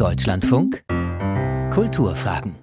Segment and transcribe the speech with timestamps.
[0.00, 0.82] Deutschlandfunk
[1.70, 2.54] Kulturfragen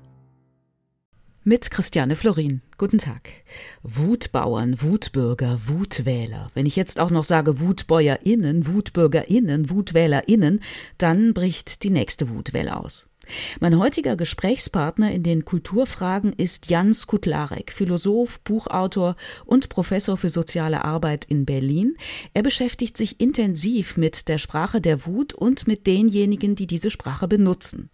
[1.44, 2.63] mit Christiane Florin.
[2.79, 3.29] Guten Tag.
[3.83, 6.50] Wutbauern, Wutbürger, Wutwähler.
[6.55, 10.62] Wenn ich jetzt auch noch sage WutbäuerInnen, WutbürgerInnen, WutwählerInnen,
[10.97, 13.05] dann bricht die nächste Wutwelle aus.
[13.59, 19.16] Mein heutiger Gesprächspartner in den Kulturfragen ist Jan Skutlarek, Philosoph, Buchautor
[19.46, 21.98] und Professor für soziale Arbeit in Berlin.
[22.34, 27.27] Er beschäftigt sich intensiv mit der Sprache der Wut und mit denjenigen, die diese Sprache
[27.27, 27.90] benutzen.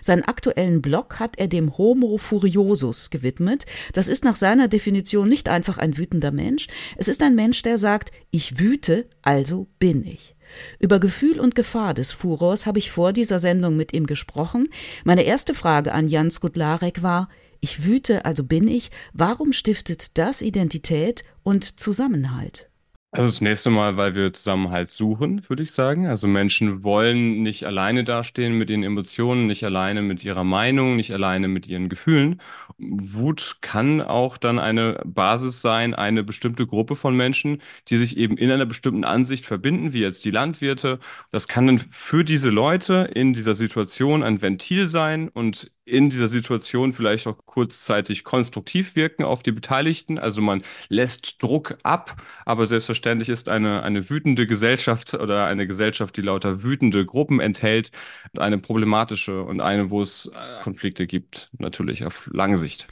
[0.00, 3.66] Seinen aktuellen Blog hat er dem Homo Furiosus gewidmet.
[3.92, 6.66] Das ist nach seiner Definition nicht einfach ein wütender Mensch.
[6.96, 10.33] Es ist ein Mensch, der sagt, ich wüte, also bin ich.
[10.78, 14.68] Über Gefühl und Gefahr des Furors habe ich vor dieser Sendung mit ihm gesprochen.
[15.04, 17.28] Meine erste Frage an Jan Skutlarek war,
[17.60, 22.68] ich wüte, also bin ich, warum stiftet das Identität und Zusammenhalt?
[23.16, 26.08] Also das nächste Mal, weil wir Zusammenhalt suchen, würde ich sagen.
[26.08, 31.12] Also Menschen wollen nicht alleine dastehen mit ihren Emotionen, nicht alleine mit ihrer Meinung, nicht
[31.12, 32.40] alleine mit ihren Gefühlen.
[32.76, 38.36] Wut kann auch dann eine Basis sein, eine bestimmte Gruppe von Menschen, die sich eben
[38.36, 40.98] in einer bestimmten Ansicht verbinden, wie jetzt die Landwirte.
[41.30, 46.28] Das kann dann für diese Leute in dieser Situation ein Ventil sein und in dieser
[46.28, 50.18] Situation vielleicht auch kurzzeitig konstruktiv wirken auf die Beteiligten.
[50.18, 56.16] Also man lässt Druck ab, aber selbstverständlich ist eine, eine wütende Gesellschaft oder eine Gesellschaft,
[56.16, 57.90] die lauter wütende Gruppen enthält,
[58.38, 62.86] eine problematische und eine, wo es äh, Konflikte gibt, natürlich auf lange Sicht.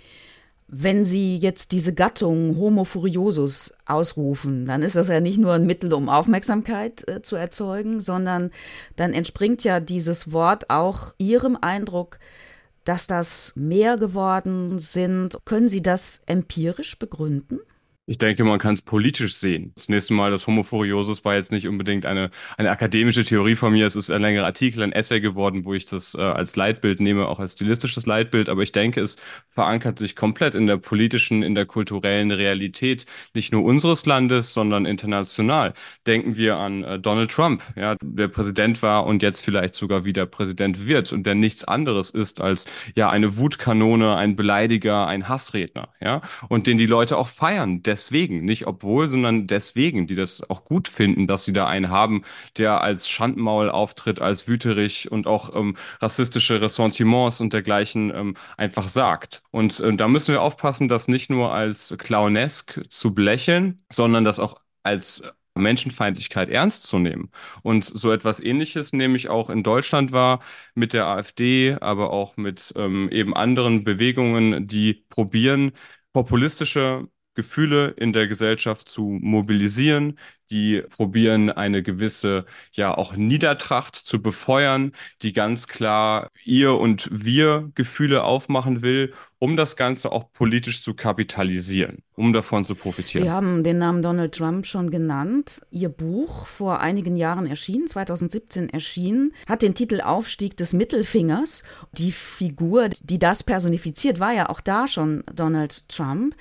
[0.75, 5.67] Wenn Sie jetzt diese Gattung Homo furiosus ausrufen, dann ist das ja nicht nur ein
[5.67, 8.51] Mittel, um Aufmerksamkeit äh, zu erzeugen, sondern
[8.97, 12.19] dann entspringt ja dieses Wort auch Ihrem Eindruck,
[12.85, 15.39] dass das mehr geworden sind.
[15.45, 17.61] Können Sie das empirisch begründen?
[18.07, 19.71] Ich denke, man kann es politisch sehen.
[19.77, 23.73] Das nächste Mal, das Homo Furiosus war jetzt nicht unbedingt eine, eine akademische Theorie von
[23.73, 23.87] mir.
[23.87, 27.29] Es ist ein längerer Artikel, ein Essay geworden, wo ich das äh, als Leitbild nehme,
[27.29, 28.49] auch als stilistisches Leitbild.
[28.49, 29.19] Aber ich denke, es
[29.51, 34.85] verankert sich komplett in der politischen, in der kulturellen Realität, nicht nur unseres Landes, sondern
[34.85, 35.73] international.
[36.05, 40.27] Denken wir an äh, Donald Trump, ja, der Präsident war und jetzt vielleicht sogar wieder
[40.27, 42.65] Präsident wird und der nichts anderes ist als
[42.97, 48.45] ja eine Wutkanone, ein Beleidiger, ein Hassredner, ja, und den die Leute auch feiern deswegen,
[48.45, 52.23] nicht obwohl, sondern deswegen, die das auch gut finden, dass sie da einen haben,
[52.57, 58.89] der als Schandmaul auftritt, als wüterig und auch ähm, rassistische Ressentiments und dergleichen ähm, einfach
[58.89, 59.43] sagt.
[59.51, 64.39] Und äh, da müssen wir aufpassen, das nicht nur als clownesk zu belächeln, sondern das
[64.39, 65.23] auch als
[65.55, 67.31] Menschenfeindlichkeit ernst zu nehmen.
[67.63, 70.41] Und so etwas Ähnliches nehme ich auch in Deutschland wahr
[70.75, 75.73] mit der AfD, aber auch mit ähm, eben anderen Bewegungen, die probieren,
[76.13, 80.19] populistische Gefühle in der Gesellschaft zu mobilisieren,
[80.53, 87.71] die probieren eine gewisse, ja auch Niedertracht zu befeuern, die ganz klar ihr und wir
[87.75, 93.25] Gefühle aufmachen will, um das Ganze auch politisch zu kapitalisieren, um davon zu profitieren.
[93.25, 95.63] Sie haben den Namen Donald Trump schon genannt.
[95.71, 101.65] Ihr Buch, vor einigen Jahren erschienen, 2017 erschienen, hat den Titel Aufstieg des Mittelfingers.
[101.93, 106.37] Die Figur, die das personifiziert, war ja auch da schon Donald Trump.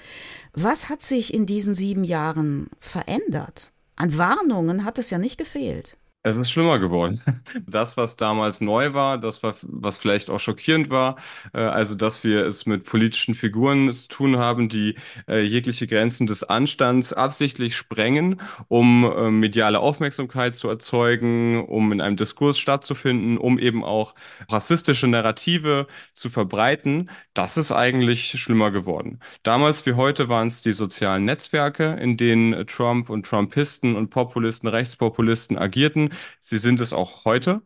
[0.54, 3.72] Was hat sich in diesen sieben Jahren verändert?
[3.96, 5.98] An Warnungen hat es ja nicht gefehlt.
[6.24, 7.20] Es ist schlimmer geworden.
[7.68, 11.18] Das, was damals neu war, das, war, was vielleicht auch schockierend war,
[11.54, 14.96] äh, also dass wir es mit politischen Figuren zu tun haben, die
[15.28, 22.02] äh, jegliche Grenzen des Anstands absichtlich sprengen, um äh, mediale Aufmerksamkeit zu erzeugen, um in
[22.02, 24.16] einem Diskurs stattzufinden, um eben auch
[24.50, 29.20] rassistische Narrative zu verbreiten, das ist eigentlich schlimmer geworden.
[29.44, 34.68] Damals wie heute waren es die sozialen Netzwerke, in denen Trump und Trumpisten und Populisten,
[34.68, 37.62] Rechtspopulisten agierten Sie sind es auch heute.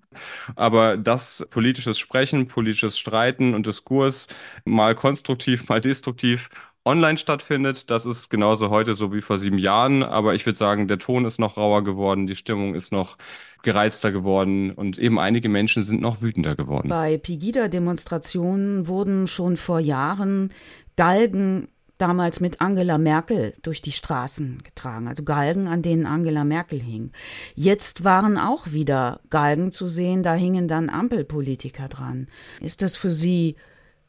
[0.55, 4.27] Aber das politisches Sprechen, politisches Streiten und Diskurs
[4.63, 6.49] mal konstruktiv, mal destruktiv
[6.85, 7.89] online stattfindet.
[7.89, 10.03] Das ist genauso heute so wie vor sieben Jahren.
[10.03, 13.17] Aber ich würde sagen, der Ton ist noch rauer geworden, die Stimmung ist noch
[13.63, 16.89] gereizter geworden und eben einige Menschen sind noch wütender geworden.
[16.89, 20.53] Bei Pegida-Demonstrationen wurden schon vor Jahren
[20.95, 21.67] Galgen
[21.97, 27.11] damals mit Angela Merkel durch die Straßen getragen, also Galgen, an denen Angela Merkel hing.
[27.53, 32.27] Jetzt waren auch wieder Galgen zu sehen, da hingen dann Ampelpolitiker dran.
[32.59, 33.55] Ist das für Sie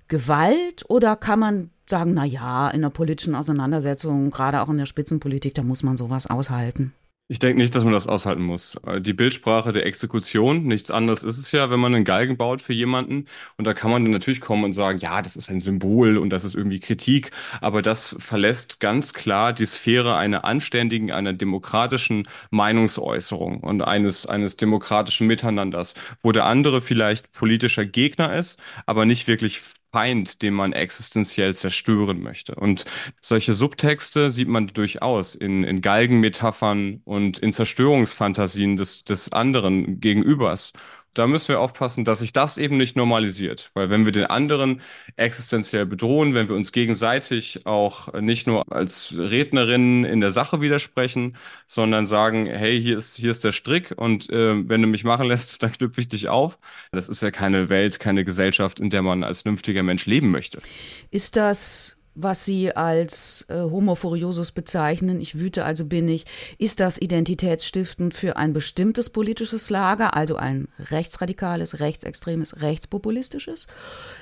[0.08, 4.86] Gewalt oder kann man sagen, na ja, in der politischen Auseinandersetzung, gerade auch in der
[4.86, 6.92] Spitzenpolitik, da muss man sowas aushalten?
[7.28, 8.76] Ich denke nicht, dass man das aushalten muss.
[8.86, 12.62] Äh, Die Bildsprache der Exekution, nichts anderes ist es ja, wenn man einen Galgen baut
[12.62, 13.24] für jemanden.
[13.56, 16.30] Und da kann man dann natürlich kommen und sagen, ja, das ist ein Symbol und
[16.30, 17.32] das ist irgendwie Kritik.
[17.60, 24.56] Aber das verlässt ganz klar die Sphäre einer anständigen, einer demokratischen Meinungsäußerung und eines, eines
[24.56, 29.62] demokratischen Miteinanders, wo der andere vielleicht politischer Gegner ist, aber nicht wirklich
[29.96, 32.54] Feind, den man existenziell zerstören möchte.
[32.54, 32.84] Und
[33.22, 40.74] solche Subtexte sieht man durchaus in, in Galgenmetaphern und in Zerstörungsfantasien des, des anderen Gegenübers.
[41.16, 43.70] Da müssen wir aufpassen, dass sich das eben nicht normalisiert.
[43.72, 44.82] Weil wenn wir den anderen
[45.16, 51.38] existenziell bedrohen, wenn wir uns gegenseitig auch nicht nur als Rednerinnen in der Sache widersprechen,
[51.66, 55.26] sondern sagen, hey, hier ist, hier ist der Strick und äh, wenn du mich machen
[55.26, 56.58] lässt, dann knüpfe ich dich auf.
[56.92, 60.60] Das ist ja keine Welt, keine Gesellschaft, in der man als vernünftiger Mensch leben möchte.
[61.10, 66.24] Ist das was Sie als äh, Homo furiosus bezeichnen, ich wüte, also bin ich,
[66.58, 73.66] ist das identitätsstiftend für ein bestimmtes politisches Lager, also ein rechtsradikales, rechtsextremes, rechtspopulistisches?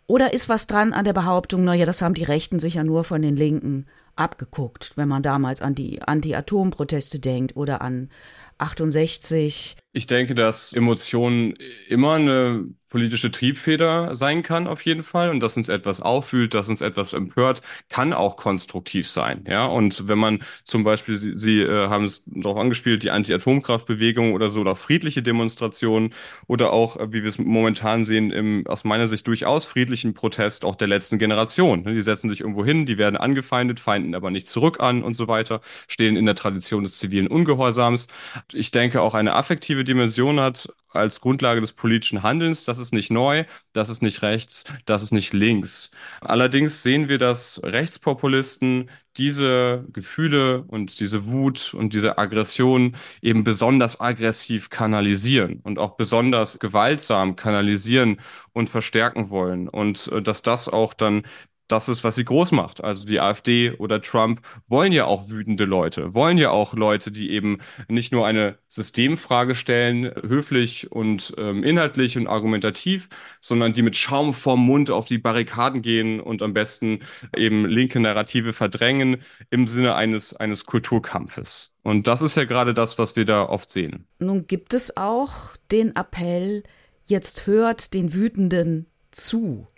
[0.06, 3.04] Oder ist was dran an der Behauptung, naja, das haben die Rechten sich ja nur
[3.04, 3.86] von den Linken
[4.16, 8.10] abgeguckt, wenn man damals an die Anti-Atom-Proteste denkt oder an
[8.58, 9.76] 68?
[9.92, 11.54] Ich denke, dass Emotionen
[11.88, 15.30] immer eine politische Triebfeder sein kann, auf jeden Fall.
[15.30, 19.44] Und dass uns etwas auffühlt, dass uns etwas empört, kann auch konstruktiv sein.
[19.48, 24.32] Ja, und wenn man zum Beispiel, Sie, Sie äh, haben es darauf angespielt, die Anti-Atomkraftbewegung
[24.32, 26.14] oder so, oder friedliche Demonstrationen
[26.46, 30.64] oder auch, äh, wie wir es momentan sehen, im aus meiner Sicht durchaus friedlichen Protest
[30.64, 31.82] auch der letzten Generation.
[31.82, 35.14] Ne, Die setzen sich irgendwo hin, die werden angefeindet, feinden aber nicht zurück an und
[35.14, 38.06] so weiter, stehen in der Tradition des zivilen Ungehorsams.
[38.52, 42.64] Ich denke, auch eine affektive Dimension hat als Grundlage des politischen Handelns.
[42.64, 45.90] Das ist nicht neu, das ist nicht rechts, das ist nicht links.
[46.20, 54.00] Allerdings sehen wir, dass Rechtspopulisten diese Gefühle und diese Wut und diese Aggression eben besonders
[54.00, 58.20] aggressiv kanalisieren und auch besonders gewaltsam kanalisieren
[58.52, 59.68] und verstärken wollen.
[59.68, 61.22] Und äh, dass das auch dann
[61.68, 62.84] das ist, was sie groß macht.
[62.84, 67.30] Also die AfD oder Trump wollen ja auch wütende Leute, wollen ja auch Leute, die
[67.30, 67.58] eben
[67.88, 73.08] nicht nur eine Systemfrage stellen, höflich und ähm, inhaltlich und argumentativ,
[73.40, 77.00] sondern die mit Schaum vorm Mund auf die Barrikaden gehen und am besten
[77.36, 79.18] eben linke Narrative verdrängen
[79.50, 81.72] im Sinne eines, eines Kulturkampfes.
[81.82, 84.06] Und das ist ja gerade das, was wir da oft sehen.
[84.18, 86.62] Nun gibt es auch den Appell,
[87.06, 89.68] jetzt hört den Wütenden zu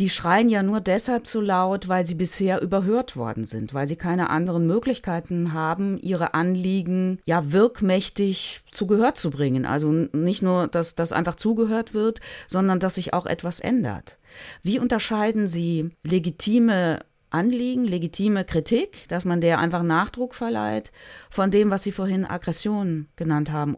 [0.00, 3.96] die schreien ja nur deshalb so laut, weil sie bisher überhört worden sind, weil sie
[3.96, 9.66] keine anderen Möglichkeiten haben, ihre Anliegen ja wirkmächtig zu Gehör zu bringen.
[9.66, 14.18] Also nicht nur, dass das einfach zugehört wird, sondern dass sich auch etwas ändert.
[14.62, 17.00] Wie unterscheiden Sie legitime
[17.30, 20.92] Anliegen, legitime Kritik, dass man der einfach Nachdruck verleiht,
[21.30, 23.76] von dem, was Sie vorhin Aggression genannt haben?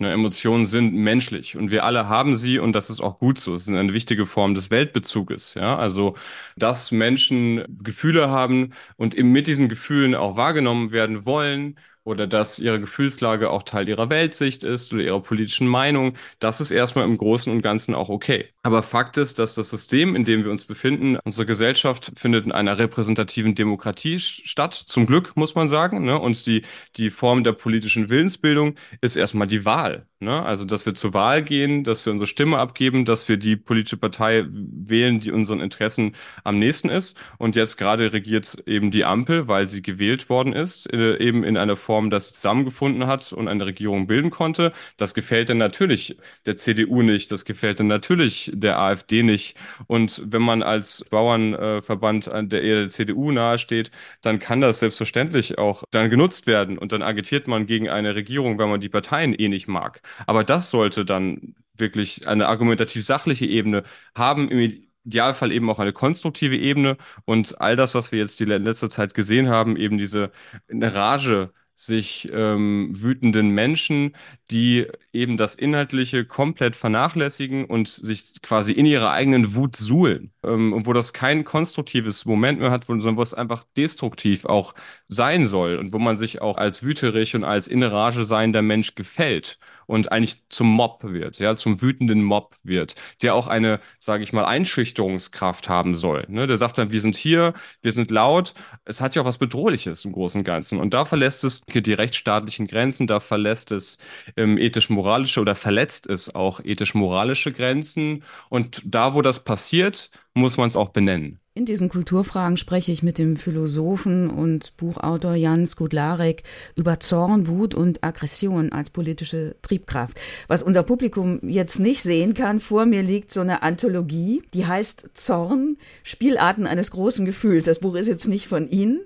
[0.00, 3.54] Ne, Emotionen sind menschlich und wir alle haben sie und das ist auch gut so.
[3.54, 5.54] Es ist eine wichtige Form des Weltbezuges.
[5.54, 6.16] Ja, also
[6.56, 12.58] dass Menschen Gefühle haben und eben mit diesen Gefühlen auch wahrgenommen werden wollen oder dass
[12.58, 17.16] ihre Gefühlslage auch Teil ihrer Weltsicht ist oder ihrer politischen Meinung, das ist erstmal im
[17.16, 18.50] Großen und Ganzen auch okay.
[18.62, 22.52] Aber Fakt ist, dass das System, in dem wir uns befinden, unsere Gesellschaft findet in
[22.52, 26.04] einer repräsentativen Demokratie statt, zum Glück muss man sagen.
[26.04, 26.18] Ne?
[26.18, 26.62] Und die,
[26.96, 30.06] die Form der politischen Willensbildung ist erstmal die Wahl.
[30.24, 30.42] Ne?
[30.42, 33.96] Also, dass wir zur Wahl gehen, dass wir unsere Stimme abgeben, dass wir die politische
[33.96, 37.16] Partei wählen, die unseren Interessen am nächsten ist.
[37.38, 41.56] Und jetzt gerade regiert eben die Ampel, weil sie gewählt worden ist, äh, eben in
[41.56, 44.72] einer Form, dass sie zusammengefunden hat und eine Regierung bilden konnte.
[44.96, 46.16] Das gefällt dann natürlich
[46.46, 49.56] der CDU nicht, das gefällt dann natürlich der AfD nicht.
[49.86, 53.90] Und wenn man als Bauernverband äh, der eher der CDU nahesteht,
[54.22, 58.58] dann kann das selbstverständlich auch dann genutzt werden und dann agitiert man gegen eine Regierung,
[58.58, 60.00] wenn man die Parteien eh nicht mag.
[60.26, 63.82] Aber das sollte dann wirklich eine argumentativ-sachliche Ebene
[64.14, 64.58] haben, im
[65.04, 69.14] Idealfall eben auch eine konstruktive Ebene und all das, was wir jetzt die letzte Zeit
[69.14, 70.30] gesehen haben, eben diese
[70.70, 74.14] Rage sich ähm, wütenden Menschen,
[74.50, 80.32] die eben das Inhaltliche komplett vernachlässigen und sich quasi in ihrer eigenen Wut suhlen.
[80.44, 84.74] Ähm, und wo das kein konstruktives Moment mehr hat, sondern wo es einfach destruktiv auch
[85.08, 88.94] sein soll und wo man sich auch als wüterig und als in Rage seiender Mensch
[88.94, 94.22] gefällt und eigentlich zum Mob wird, ja, zum wütenden Mob wird, der auch eine, sage
[94.24, 96.24] ich mal, Einschüchterungskraft haben soll.
[96.28, 96.46] Ne?
[96.46, 98.54] Der sagt dann, wir sind hier, wir sind laut.
[98.84, 100.80] Es hat ja auch was Bedrohliches im Großen und Ganzen.
[100.80, 103.98] Und da verlässt es die rechtsstaatlichen Grenzen, da verlässt es
[104.36, 108.22] ähm, ethisch-moralische oder verletzt es auch ethisch-moralische Grenzen.
[108.48, 111.40] Und da, wo das passiert, muss man es auch benennen.
[111.56, 116.42] In diesen Kulturfragen spreche ich mit dem Philosophen und Buchautor Jan Skudlarek
[116.74, 120.20] über Zorn, Wut und Aggression als politische Triebkraft.
[120.48, 125.10] Was unser Publikum jetzt nicht sehen kann, vor mir liegt so eine Anthologie, die heißt
[125.14, 127.66] Zorn, Spielarten eines großen Gefühls.
[127.66, 129.02] Das Buch ist jetzt nicht von Ihnen.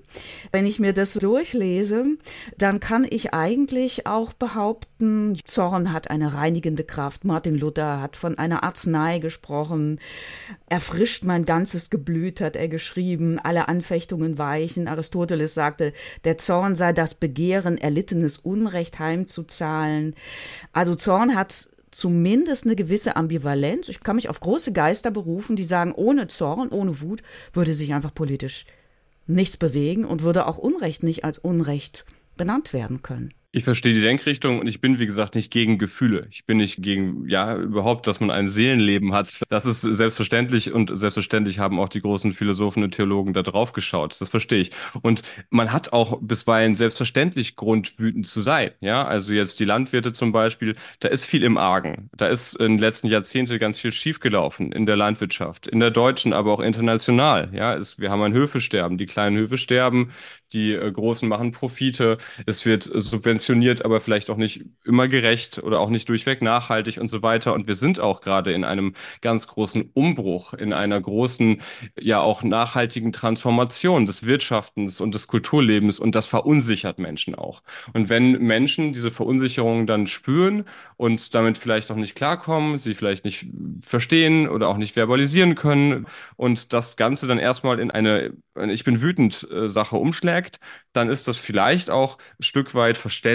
[0.51, 2.07] Wenn ich mir das durchlese,
[2.57, 7.27] dann kann ich eigentlich auch behaupten, Zorn hat eine reinigende Kraft.
[7.27, 10.01] Martin Luther hat von einer Arznei gesprochen,
[10.65, 14.89] erfrischt mein ganzes Geblüt hat er geschrieben, alle Anfechtungen weichen.
[14.89, 15.93] Aristoteles sagte,
[16.25, 20.15] der Zorn sei das Begehren, erlittenes Unrecht heimzuzahlen.
[20.73, 23.89] Also Zorn hat zumindest eine gewisse Ambivalenz.
[23.89, 27.95] Ich kann mich auf große Geister berufen, die sagen, ohne Zorn, ohne Wut würde sich
[27.95, 28.67] einfach politisch
[29.27, 32.05] nichts bewegen und würde auch Unrecht nicht als Unrecht
[32.37, 33.35] benannt werden können.
[33.59, 36.29] Ich verstehe die Denkrichtung und ich bin, wie gesagt, nicht gegen Gefühle.
[36.31, 39.43] Ich bin nicht gegen, ja, überhaupt, dass man ein Seelenleben hat.
[39.49, 44.21] Das ist selbstverständlich und selbstverständlich haben auch die großen Philosophen und Theologen da drauf geschaut.
[44.21, 44.71] Das verstehe ich.
[45.03, 48.71] Und man hat auch bisweilen selbstverständlich Grund, wütend zu sein.
[48.81, 52.11] Ja, also jetzt die Landwirte zum Beispiel, da ist viel im Argen.
[52.17, 56.33] Da ist in den letzten Jahrzehnten ganz viel schiefgelaufen in der Landwirtschaft, in der deutschen,
[56.33, 57.51] aber auch international.
[57.53, 58.99] Ja, es, wir haben ein Höfesterben.
[58.99, 60.13] Die kleinen Höfe sterben,
[60.53, 62.19] die äh, großen machen Profite.
[62.47, 66.99] Es wird subventioniert subventioniert, aber vielleicht auch nicht immer gerecht oder auch nicht durchweg nachhaltig
[66.99, 67.55] und so weiter.
[67.55, 71.61] Und wir sind auch gerade in einem ganz großen Umbruch, in einer großen,
[71.99, 77.63] ja auch nachhaltigen Transformation des Wirtschaftens und des Kulturlebens und das verunsichert Menschen auch.
[77.95, 80.65] Und wenn Menschen diese Verunsicherung dann spüren
[80.97, 83.47] und damit vielleicht auch nicht klarkommen, sie vielleicht nicht
[83.81, 88.33] verstehen oder auch nicht verbalisieren können und das Ganze dann erstmal in eine
[88.71, 90.61] Ich bin wütend äh, Sache umschlägt,
[90.93, 93.28] dann ist das vielleicht auch ein Stück weit verständlich,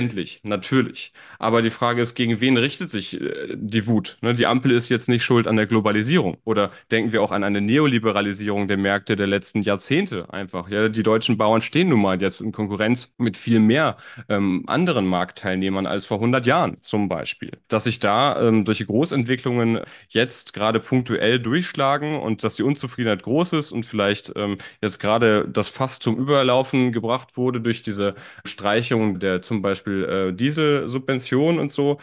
[0.43, 1.13] natürlich.
[1.39, 4.17] Aber die Frage ist, gegen wen richtet sich äh, die Wut?
[4.21, 4.33] Ne?
[4.33, 6.37] Die Ampel ist jetzt nicht schuld an der Globalisierung.
[6.45, 10.69] Oder denken wir auch an eine Neoliberalisierung der Märkte der letzten Jahrzehnte einfach.
[10.69, 13.97] Ja, die deutschen Bauern stehen nun mal jetzt in Konkurrenz mit viel mehr
[14.29, 17.51] ähm, anderen Marktteilnehmern als vor 100 Jahren zum Beispiel.
[17.67, 23.53] Dass sich da ähm, durch Großentwicklungen jetzt gerade punktuell durchschlagen und dass die Unzufriedenheit groß
[23.53, 29.19] ist und vielleicht ähm, jetzt gerade das Fass zum Überlaufen gebracht wurde durch diese Streichung
[29.19, 31.99] der zum Beispiel äh, Dieselsubvention und so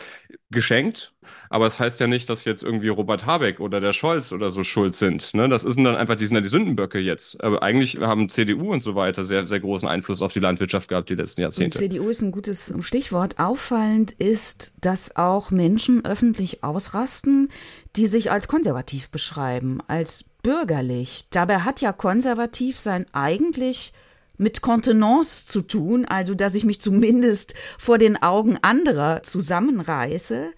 [0.51, 1.13] geschenkt.
[1.49, 4.51] Aber es das heißt ja nicht, dass jetzt irgendwie Robert Habeck oder der Scholz oder
[4.51, 5.35] so schuld sind.
[5.35, 5.49] Ne?
[5.49, 7.43] Das sind dann einfach, die sind ja die Sündenböcke jetzt.
[7.43, 11.09] Aber eigentlich haben CDU und so weiter sehr, sehr großen Einfluss auf die Landwirtschaft gehabt
[11.11, 11.79] die letzten Jahrzehnte.
[11.79, 13.39] Und CDU ist ein gutes Stichwort.
[13.39, 17.49] Auffallend ist, dass auch Menschen öffentlich ausrasten,
[17.97, 21.27] die sich als konservativ beschreiben, als bürgerlich.
[21.31, 23.93] Dabei hat ja konservativ sein eigentlich
[24.41, 30.53] mit Kontenance zu tun, also dass ich mich zumindest vor den Augen anderer zusammenreiße.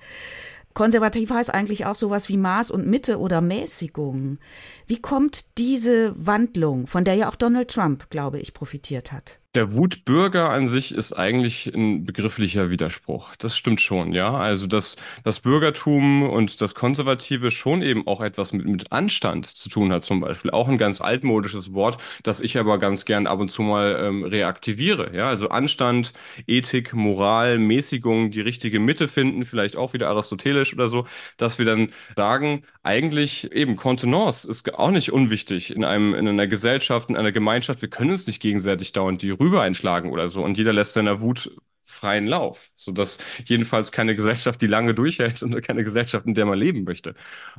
[0.72, 4.38] Konservativ heißt eigentlich auch sowas wie Maß und Mitte oder Mäßigung.
[4.86, 9.41] Wie kommt diese Wandlung, von der ja auch Donald Trump, glaube ich, profitiert hat?
[9.54, 13.36] Der Wutbürger an sich ist eigentlich ein begrifflicher Widerspruch.
[13.36, 14.32] Das stimmt schon, ja.
[14.32, 19.68] Also dass das Bürgertum und das Konservative schon eben auch etwas mit, mit Anstand zu
[19.68, 20.52] tun hat, zum Beispiel.
[20.52, 24.24] Auch ein ganz altmodisches Wort, das ich aber ganz gern ab und zu mal ähm,
[24.24, 25.14] reaktiviere.
[25.14, 26.14] Ja, also Anstand,
[26.46, 31.06] Ethik, Moral, Mäßigung, die richtige Mitte finden, vielleicht auch wieder aristotelisch oder so,
[31.36, 36.46] dass wir dann sagen, eigentlich eben Kontenance ist auch nicht unwichtig in einem, in einer
[36.46, 37.82] Gesellschaft, in einer Gemeinschaft.
[37.82, 40.44] Wir können uns nicht gegenseitig dauernd die rüber einschlagen oder so.
[40.44, 45.60] Und jeder lässt seiner Wut freien Lauf, sodass jedenfalls keine Gesellschaft, die lange durchhält und
[45.62, 47.14] keine Gesellschaft, in der man leben möchte.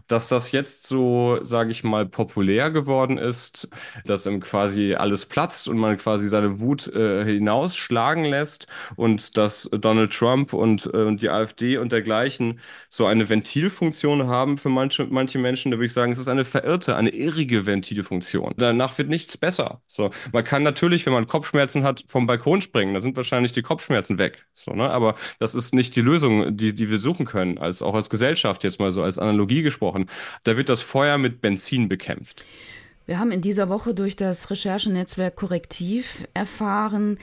[0.08, 3.70] Dass das jetzt so, sage ich mal, populär geworden ist,
[4.06, 9.70] dass ihm quasi alles platzt und man quasi seine Wut äh, hinausschlagen lässt und dass
[9.72, 15.06] Donald Trump und, äh, und die AfD und dergleichen so eine Ventilfunktion haben für manche,
[15.06, 18.54] manche Menschen, da würde ich sagen, es ist eine verirrte, eine irrige Ventilfunktion.
[18.58, 19.82] Danach wird nichts besser.
[19.88, 23.62] So, man kann natürlich, wenn man Kopfschmerzen hat, vom Balkon springen, da sind wahrscheinlich die
[23.62, 24.46] Kopfschmerzen weg weg.
[24.54, 24.90] So, ne?
[24.90, 28.64] Aber das ist nicht die Lösung, die, die wir suchen können, als auch als Gesellschaft
[28.64, 30.08] jetzt mal so als Analogie gesprochen.
[30.44, 32.46] Da wird das Feuer mit Benzin bekämpft.
[33.06, 37.18] Wir haben in dieser Woche durch das Recherchenetzwerk Korrektiv erfahren,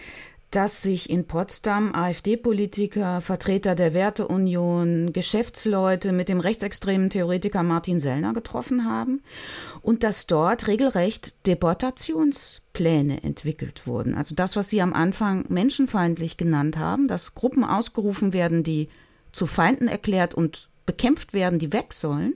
[0.50, 8.34] dass sich in Potsdam AfD-Politiker, Vertreter der Werteunion, Geschäftsleute mit dem rechtsextremen Theoretiker Martin Sellner
[8.34, 9.22] getroffen haben
[9.80, 14.16] und dass dort regelrecht Deportationspläne entwickelt wurden.
[14.16, 18.88] Also das, was Sie am Anfang menschenfeindlich genannt haben, dass Gruppen ausgerufen werden, die
[19.30, 22.34] zu Feinden erklärt und bekämpft werden, die weg sollen.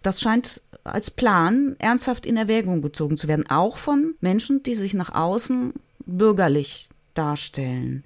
[0.00, 4.94] Das scheint als Plan ernsthaft in Erwägung gezogen zu werden, auch von Menschen, die sich
[4.94, 5.74] nach außen
[6.06, 8.04] bürgerlich darstellen.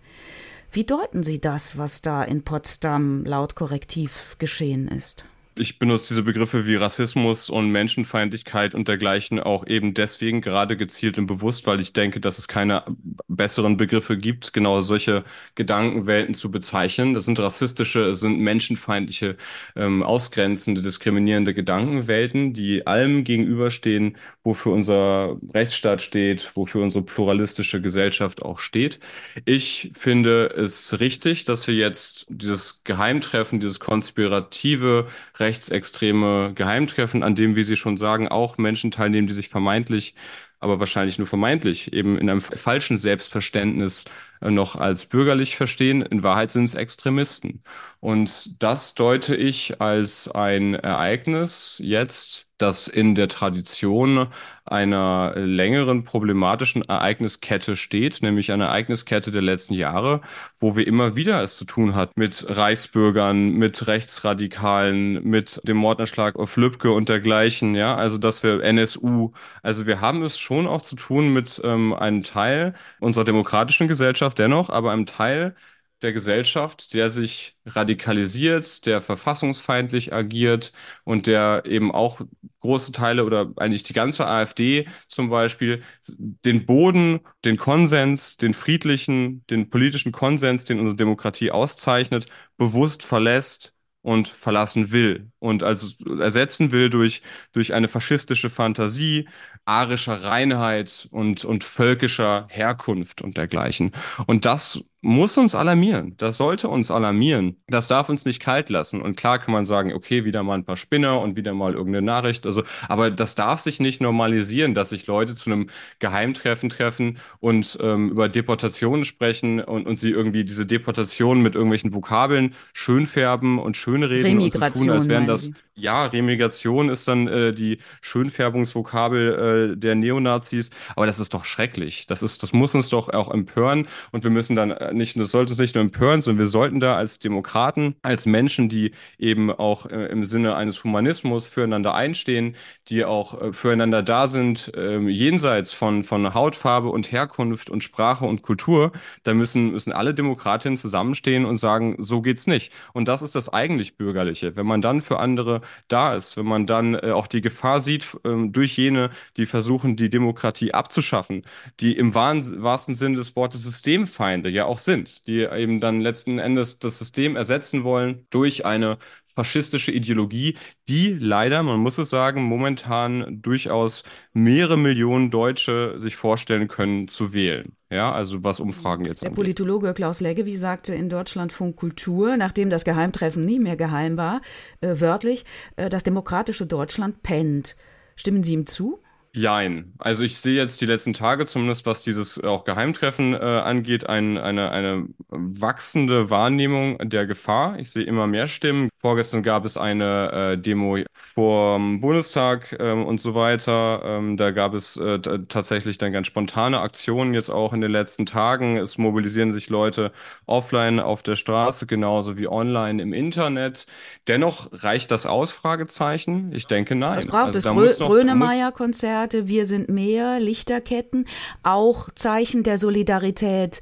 [0.73, 5.25] Wie deuten Sie das, was da in Potsdam laut Korrektiv geschehen ist?
[5.59, 11.17] Ich benutze diese Begriffe wie Rassismus und Menschenfeindlichkeit und dergleichen auch eben deswegen gerade gezielt
[11.19, 12.85] und bewusst, weil ich denke, dass es keine
[13.27, 17.15] besseren Begriffe gibt, genau solche Gedankenwelten zu bezeichnen.
[17.15, 19.37] Das sind rassistische, es sind menschenfeindliche,
[19.77, 28.43] ähm, ausgrenzende, diskriminierende Gedankenwelten, die allem gegenüberstehen, wofür unser Rechtsstaat steht, wofür unsere pluralistische Gesellschaft
[28.43, 29.01] auch steht.
[29.47, 35.07] Ich finde es richtig, dass wir jetzt dieses Geheimtreffen, dieses konspirative,
[35.47, 40.15] rechtsextreme Geheimtreffen, an dem, wie Sie schon sagen, auch Menschen teilnehmen, die sich vermeintlich
[40.61, 44.05] aber wahrscheinlich nur vermeintlich eben in einem falschen Selbstverständnis
[44.41, 46.03] äh, noch als bürgerlich verstehen.
[46.03, 47.63] In Wahrheit sind es Extremisten.
[48.01, 54.29] Und das deute ich als ein Ereignis jetzt, das in der Tradition
[54.65, 60.23] einer längeren problematischen Ereigniskette steht, nämlich eine Ereigniskette der letzten Jahre,
[60.59, 66.37] wo wir immer wieder es zu tun hat mit Reichsbürgern, mit Rechtsradikalen, mit dem Mordanschlag
[66.37, 69.33] auf Lübcke und dergleichen, ja, also dass wir NSU,
[69.63, 74.39] also wir haben es schon auch zu tun mit ähm, einem Teil unserer demokratischen Gesellschaft
[74.39, 75.55] dennoch, aber einem Teil
[76.03, 80.73] der Gesellschaft, der sich radikalisiert, der verfassungsfeindlich agiert
[81.05, 82.21] und der eben auch
[82.61, 85.83] große Teile oder eigentlich die ganze AfD zum Beispiel
[86.19, 92.27] den Boden, den Konsens, den friedlichen, den politischen Konsens, den unsere Demokratie auszeichnet,
[92.57, 93.73] bewusst verlässt
[94.03, 95.89] und verlassen will und also
[96.21, 97.23] ersetzen will durch,
[97.53, 99.29] durch eine faschistische Fantasie,
[99.67, 103.93] arischer Reinheit und, und völkischer Herkunft und dergleichen.
[104.27, 106.17] Und das muss uns alarmieren.
[106.17, 107.57] Das sollte uns alarmieren.
[107.69, 109.01] Das darf uns nicht kalt lassen.
[109.01, 112.05] Und klar kann man sagen, okay, wieder mal ein paar Spinner und wieder mal irgendeine
[112.05, 112.45] Nachricht.
[112.45, 115.71] Also, aber das darf sich nicht normalisieren, dass sich Leute zu einem
[116.01, 121.93] Geheimtreffen treffen und ähm, über Deportationen sprechen und, und sie irgendwie diese Deportationen mit irgendwelchen
[121.93, 125.51] Vokabeln schön färben und schönreden Remigration, und so tun, als wären das.
[125.79, 132.07] Ja, Remigration ist dann äh, die Schönfärbungsvokabel äh, der Neonazis, aber das ist doch schrecklich.
[132.07, 135.31] Das ist, das muss uns doch auch empören und wir müssen dann äh, nicht, das
[135.31, 139.51] sollte uns nicht nur empören, sondern wir sollten da als Demokraten, als Menschen, die eben
[139.51, 142.57] auch äh, im Sinne eines Humanismus füreinander einstehen,
[142.89, 148.25] die auch äh, füreinander da sind, äh, jenseits von, von Hautfarbe und Herkunft und Sprache
[148.25, 148.93] und Kultur,
[149.25, 152.73] da müssen, müssen alle Demokratinnen zusammenstehen und sagen, so geht's nicht.
[152.93, 154.57] Und das ist das eigentlich Bürgerliche.
[154.57, 158.17] Wenn man dann für andere da ist, wenn man dann äh, auch die Gefahr sieht,
[158.25, 161.43] ähm, durch jene, die versuchen, die Demokratie abzuschaffen,
[161.81, 166.79] die im wahrsten Sinne des Wortes Systemfeinde ja auch sind, die eben dann letzten Endes
[166.79, 168.99] das System ersetzen wollen durch eine
[169.37, 170.57] faschistische Ideologie,
[170.89, 177.35] die leider, man muss es sagen, momentan durchaus mehrere Millionen Deutsche sich vorstellen können zu
[177.35, 177.77] wählen.
[177.91, 179.37] Ja, also was Umfragen jetzt Der angeht.
[179.37, 184.41] Politologe Klaus Leggevi sagte in Deutschlandfunk Kultur, nachdem das Geheimtreffen nie mehr geheim war,
[184.81, 185.45] äh, wörtlich,
[185.77, 187.77] äh, das demokratische Deutschland pennt.
[188.17, 189.01] Stimmen Sie ihm zu?
[189.39, 189.93] Jein.
[189.99, 194.09] Also ich sehe jetzt die letzten Tage, zumindest was dieses äh, auch Geheimtreffen äh, angeht,
[194.09, 197.79] ein, eine, eine wachsende Wahrnehmung der Gefahr.
[197.79, 198.89] Ich sehe immer mehr Stimmen.
[199.07, 204.01] Vorgestern gab es eine äh, Demo vorm Bundestag ähm, und so weiter.
[204.05, 208.25] Ähm, da gab es äh, tatsächlich dann ganz spontane Aktionen jetzt auch in den letzten
[208.25, 208.79] Tagen.
[208.79, 210.13] Es mobilisieren sich Leute
[210.47, 213.87] offline auf der Straße genauso wie online im Internet.
[214.29, 215.53] Dennoch reicht das aus?
[215.53, 216.53] Fragezeichen.
[216.55, 217.19] Ich denke nein.
[217.19, 221.27] Es braucht also, das Grönemeyer-Konzert Plakate, wir sind mehr, Lichterketten,
[221.63, 223.81] auch Zeichen der Solidarität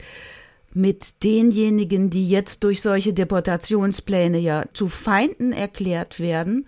[0.75, 6.67] mit denjenigen, die jetzt durch solche Deportationspläne ja zu Feinden erklärt werden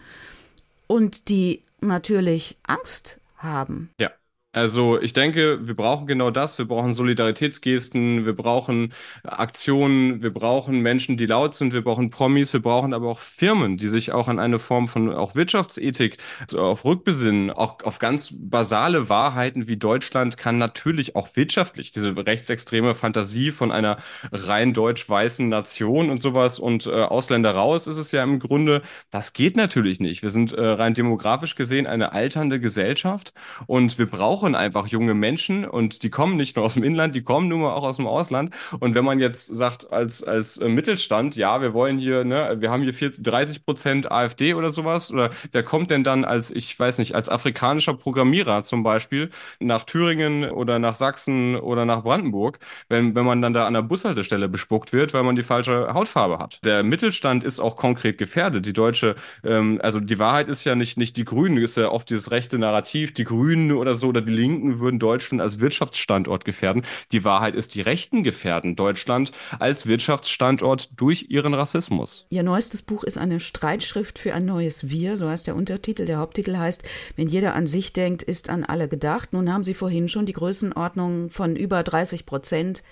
[0.87, 3.91] und die natürlich Angst haben.
[4.01, 4.11] Ja.
[4.57, 6.59] Also ich denke, wir brauchen genau das.
[6.59, 12.55] Wir brauchen Solidaritätsgesten, wir brauchen Aktionen, wir brauchen Menschen, die laut sind, wir brauchen Promis,
[12.55, 16.63] wir brauchen aber auch Firmen, die sich auch an eine Form von auch Wirtschaftsethik also
[16.63, 22.95] auf Rückbesinnen, auch auf ganz basale Wahrheiten wie Deutschland kann natürlich auch wirtschaftlich diese rechtsextreme
[22.95, 23.99] Fantasie von einer
[24.33, 29.35] rein deutsch-weißen Nation und sowas und äh, Ausländer raus ist es ja im Grunde, das
[29.35, 30.23] geht natürlich nicht.
[30.23, 33.35] Wir sind äh, rein demografisch gesehen eine alternde Gesellschaft
[33.67, 37.17] und wir brauchen brauchen einfach junge Menschen und die kommen nicht nur aus dem Inland,
[37.17, 38.55] die kommen nun mal auch aus dem Ausland.
[38.79, 42.71] Und wenn man jetzt sagt, als, als äh, Mittelstand, ja, wir wollen hier, ne, wir
[42.71, 46.79] haben hier 40, 30 Prozent AfD oder sowas, oder wer kommt denn dann als, ich
[46.79, 52.61] weiß nicht, als afrikanischer Programmierer zum Beispiel nach Thüringen oder nach Sachsen oder nach Brandenburg,
[52.89, 56.39] wenn, wenn man dann da an der Bushaltestelle bespuckt wird, weil man die falsche Hautfarbe
[56.39, 56.61] hat.
[56.65, 58.65] Der Mittelstand ist auch konkret gefährdet.
[58.65, 62.09] Die deutsche, ähm, also die Wahrheit ist ja nicht, nicht die Grünen, ist ja oft
[62.11, 66.83] dieses rechte Narrativ, die Grünen oder so, oder die Linken würden Deutschland als Wirtschaftsstandort gefährden.
[67.13, 72.27] Die Wahrheit ist, die Rechten gefährden Deutschland als Wirtschaftsstandort durch ihren Rassismus.
[72.29, 76.05] Ihr neuestes Buch ist eine Streitschrift für ein neues Wir, so heißt der Untertitel.
[76.05, 76.83] Der Haupttitel heißt,
[77.17, 79.33] wenn jeder an sich denkt, ist an alle gedacht.
[79.33, 82.83] Nun haben Sie vorhin schon die Größenordnung von über 30 Prozent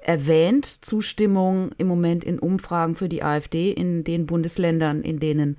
[0.00, 0.66] erwähnt.
[0.66, 5.56] Zustimmung im Moment in Umfragen für die AfD in den Bundesländern, in denen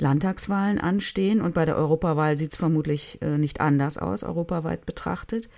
[0.00, 5.48] Landtagswahlen anstehen und bei der Europawahl sieht es vermutlich äh, nicht anders aus, europaweit betrachtet.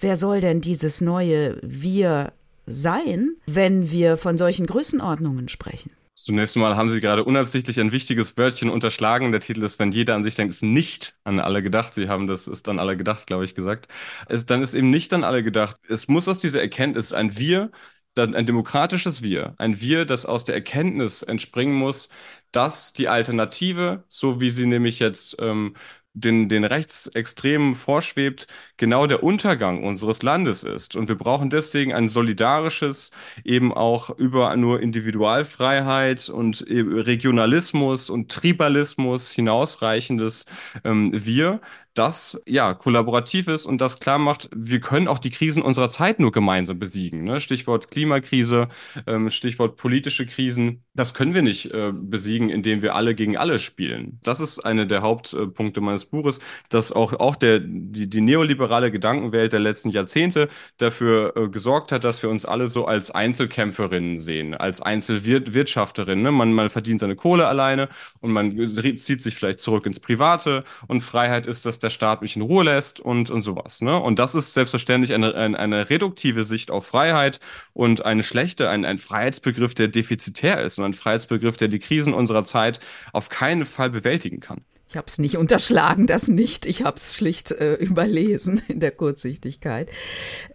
[0.00, 2.32] Wer soll denn dieses neue Wir
[2.66, 5.90] sein, wenn wir von solchen Größenordnungen sprechen?
[6.20, 9.30] Zunächst einmal haben Sie gerade unabsichtlich ein wichtiges Wörtchen unterschlagen.
[9.30, 11.94] Der Titel ist, wenn jeder an sich denkt, ist nicht an alle gedacht.
[11.94, 13.86] Sie haben das ist an alle gedacht, glaube ich, gesagt.
[14.26, 15.76] Es, dann ist eben nicht an alle gedacht.
[15.88, 17.70] Es muss aus dieser Erkenntnis ein Wir,
[18.16, 22.08] ein demokratisches Wir, ein Wir, das aus der Erkenntnis entspringen muss,
[22.52, 25.76] dass die Alternative, so wie sie nämlich jetzt ähm,
[26.20, 30.96] den, den Rechtsextremen vorschwebt, genau der Untergang unseres Landes ist.
[30.96, 33.10] Und wir brauchen deswegen ein solidarisches,
[33.44, 40.46] eben auch über nur Individualfreiheit und Regionalismus und Tribalismus hinausreichendes
[40.84, 41.60] ähm, Wir,
[41.98, 46.20] das ja kollaborativ ist und das klar macht, wir können auch die Krisen unserer Zeit
[46.20, 47.24] nur gemeinsam besiegen.
[47.24, 47.40] Ne?
[47.40, 48.68] Stichwort Klimakrise,
[49.06, 50.84] ähm, Stichwort politische Krisen.
[50.94, 54.20] Das können wir nicht äh, besiegen, indem wir alle gegen alle spielen.
[54.22, 59.52] Das ist eine der Hauptpunkte meines Buches, dass auch, auch der, die, die neoliberale Gedankenwelt
[59.52, 64.54] der letzten Jahrzehnte dafür äh, gesorgt hat, dass wir uns alle so als Einzelkämpferinnen sehen,
[64.54, 66.22] als Einzelwirtschafterinnen.
[66.22, 66.32] Ne?
[66.32, 67.88] Man, man verdient seine Kohle alleine
[68.20, 72.36] und man zieht sich vielleicht zurück ins Private und Freiheit ist, dass der Staat mich
[72.36, 73.80] in Ruhe lässt und, und sowas.
[73.80, 73.98] Ne?
[73.98, 77.40] Und das ist selbstverständlich eine, eine, eine reduktive Sicht auf Freiheit
[77.72, 82.14] und eine schlechte, ein, ein Freiheitsbegriff, der defizitär ist und ein Freiheitsbegriff, der die Krisen
[82.14, 82.80] unserer Zeit
[83.12, 84.64] auf keinen Fall bewältigen kann.
[84.88, 86.64] Ich habe es nicht unterschlagen, das nicht.
[86.64, 89.90] Ich habe es schlicht äh, überlesen in der Kurzsichtigkeit.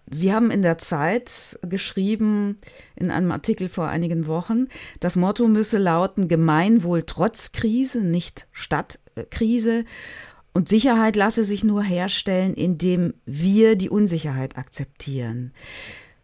[0.09, 2.57] Sie haben in der Zeit geschrieben,
[2.95, 4.67] in einem Artikel vor einigen Wochen,
[4.99, 9.85] das Motto müsse lauten Gemeinwohl trotz Krise, nicht statt Krise.
[10.53, 15.51] Und Sicherheit lasse sich nur herstellen, indem wir die Unsicherheit akzeptieren.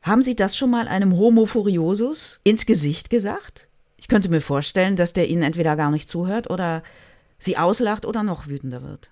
[0.02, 3.68] Haben Sie das schon mal einem Homo furiosus ins Gesicht gesagt?
[3.98, 6.84] Ich könnte mir vorstellen, dass der Ihnen entweder gar nicht zuhört oder
[7.40, 9.10] Sie auslacht oder noch wütender wird.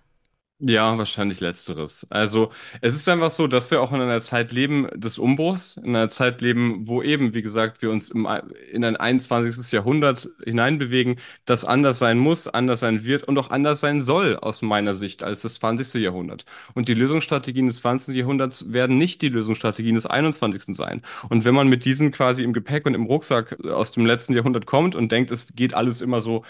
[0.59, 2.07] Ja, wahrscheinlich letzteres.
[2.09, 5.95] Also es ist einfach so, dass wir auch in einer Zeit leben des Umbruchs, in
[5.95, 8.27] einer Zeit leben, wo eben, wie gesagt, wir uns im,
[8.71, 9.71] in ein 21.
[9.71, 14.63] Jahrhundert hineinbewegen, das anders sein muss, anders sein wird und auch anders sein soll aus
[14.63, 16.01] meiner Sicht als das 20.
[16.01, 16.43] Jahrhundert.
[16.73, 18.15] Und die Lösungsstrategien des 20.
[18.15, 20.75] Jahrhunderts werden nicht die Lösungsstrategien des 21.
[20.75, 21.03] sein.
[21.29, 24.65] Und wenn man mit diesen quasi im Gepäck und im Rucksack aus dem letzten Jahrhundert
[24.65, 26.43] kommt und denkt, es geht alles immer so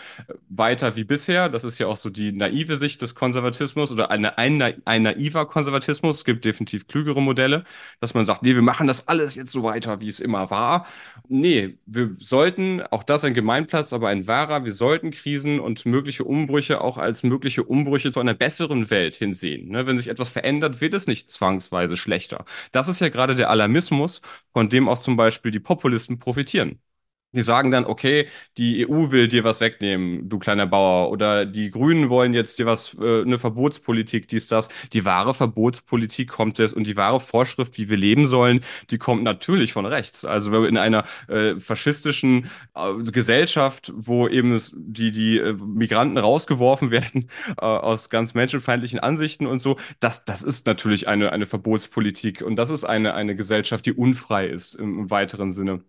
[0.47, 4.37] weiter wie bisher, das ist ja auch so die naive Sicht des Konservatismus oder eine,
[4.37, 6.17] ein, ein naiver Konservatismus.
[6.17, 7.63] Es gibt definitiv klügere Modelle,
[7.99, 10.85] dass man sagt, nee, wir machen das alles jetzt so weiter, wie es immer war.
[11.27, 16.23] Nee, wir sollten, auch das ein Gemeinplatz, aber ein wahrer, wir sollten Krisen und mögliche
[16.23, 19.69] Umbrüche auch als mögliche Umbrüche zu einer besseren Welt hinsehen.
[19.69, 19.87] Ne?
[19.87, 22.45] Wenn sich etwas verändert, wird es nicht zwangsweise schlechter.
[22.71, 24.21] Das ist ja gerade der Alarmismus,
[24.53, 26.79] von dem auch zum Beispiel die Populisten profitieren.
[27.37, 31.69] Die sagen dann, okay, die EU will dir was wegnehmen, du kleiner Bauer, oder die
[31.71, 34.69] Grünen wollen jetzt dir was, äh, eine Verbotspolitik, dies, das.
[34.93, 39.23] Die wahre Verbotspolitik kommt jetzt und die wahre Vorschrift, wie wir leben sollen, die kommt
[39.23, 40.25] natürlich von rechts.
[40.25, 47.29] Also in einer äh, faschistischen äh, Gesellschaft, wo eben die, die äh, Migranten rausgeworfen werden
[47.57, 52.55] äh, aus ganz menschenfeindlichen Ansichten und so, das, das ist natürlich eine, eine Verbotspolitik und
[52.55, 55.83] das ist eine, eine Gesellschaft, die unfrei ist im, im weiteren Sinne.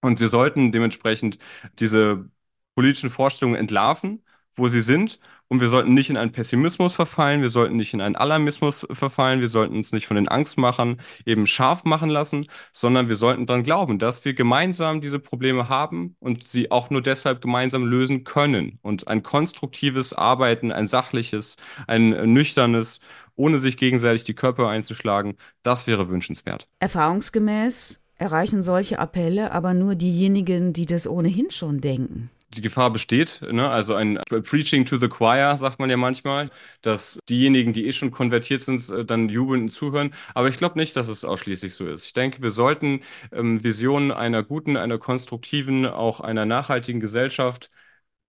[0.00, 1.38] Und wir sollten dementsprechend
[1.78, 2.30] diese
[2.74, 4.22] politischen Vorstellungen entlarven,
[4.56, 5.20] wo sie sind.
[5.48, 9.40] Und wir sollten nicht in einen Pessimismus verfallen, wir sollten nicht in einen Alarmismus verfallen,
[9.40, 13.64] wir sollten uns nicht von den Angstmachern eben scharf machen lassen, sondern wir sollten daran
[13.64, 18.78] glauben, dass wir gemeinsam diese Probleme haben und sie auch nur deshalb gemeinsam lösen können.
[18.82, 21.56] Und ein konstruktives Arbeiten, ein sachliches,
[21.88, 23.00] ein nüchternes,
[23.34, 26.68] ohne sich gegenseitig die Körper einzuschlagen, das wäre wünschenswert.
[26.78, 33.40] Erfahrungsgemäß erreichen solche Appelle aber nur diejenigen, die das ohnehin schon denken die Gefahr besteht,
[33.48, 33.68] ne?
[33.68, 36.50] also ein Preaching to the Choir, sagt man ja manchmal,
[36.82, 40.12] dass diejenigen, die eh schon konvertiert sind, äh, dann jubeln und zuhören.
[40.34, 42.06] Aber ich glaube nicht, dass es ausschließlich so ist.
[42.06, 43.02] Ich denke, wir sollten
[43.32, 47.70] ähm, Visionen einer guten, einer konstruktiven, auch einer nachhaltigen Gesellschaft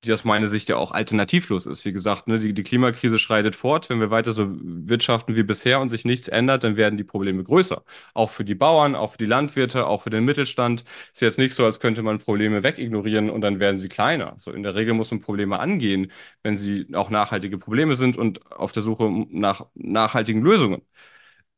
[0.03, 1.85] die aus meiner Sicht ja auch alternativlos ist.
[1.85, 3.89] Wie gesagt, ne, die, die Klimakrise schreitet fort.
[3.89, 7.43] Wenn wir weiter so wirtschaften wie bisher und sich nichts ändert, dann werden die Probleme
[7.43, 7.83] größer.
[8.15, 10.83] Auch für die Bauern, auch für die Landwirte, auch für den Mittelstand.
[11.11, 14.33] Ist jetzt nicht so, als könnte man Probleme wegignorieren und dann werden sie kleiner.
[14.37, 16.11] So in der Regel muss man Probleme angehen,
[16.43, 20.81] wenn sie auch nachhaltige Probleme sind und auf der Suche nach nachhaltigen Lösungen.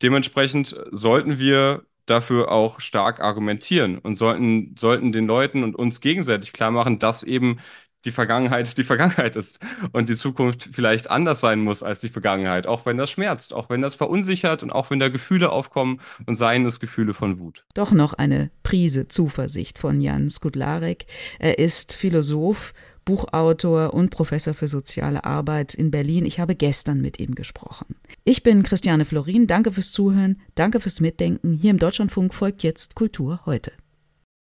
[0.01, 6.51] Dementsprechend sollten wir dafür auch stark argumentieren und sollten, sollten den Leuten und uns gegenseitig
[6.53, 7.59] klar machen, dass eben
[8.05, 9.59] die Vergangenheit die Vergangenheit ist
[9.91, 13.69] und die Zukunft vielleicht anders sein muss als die Vergangenheit, auch wenn das schmerzt, auch
[13.69, 17.65] wenn das verunsichert und auch wenn da Gefühle aufkommen und seien es Gefühle von Wut.
[17.73, 21.05] Doch noch eine Prise Zuversicht von Jan Skudlarek.
[21.39, 22.73] Er ist Philosoph
[23.05, 26.25] Buchautor und Professor für soziale Arbeit in Berlin.
[26.25, 27.95] Ich habe gestern mit ihm gesprochen.
[28.23, 29.47] Ich bin Christiane Florin.
[29.47, 30.41] Danke fürs Zuhören.
[30.55, 31.53] Danke fürs Mitdenken.
[31.53, 33.73] Hier im Deutschlandfunk folgt jetzt Kultur heute.